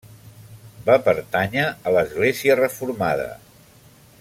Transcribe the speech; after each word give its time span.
Va 0.87 0.95
pertànyer 1.07 1.67
a 1.69 1.93
l'església 1.97 2.57
reformada. 2.61 3.31